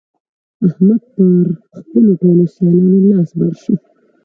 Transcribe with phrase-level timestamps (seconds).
[0.67, 1.45] احمد پر
[1.79, 3.75] خپلو ټولو سيالانو لاس بر شو.